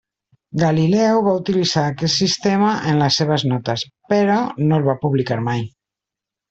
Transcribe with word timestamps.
Galileu 0.61 1.19
va 1.27 1.33
utilitzar 1.41 1.83
aquest 1.91 2.17
sistema 2.23 2.73
en 2.93 2.99
les 3.03 3.21
seves 3.23 3.47
notes, 3.53 3.85
però 4.15 4.43
no 4.69 4.81
el 4.83 4.93
va 4.93 5.01
publicar 5.07 5.41
mai. 5.53 5.67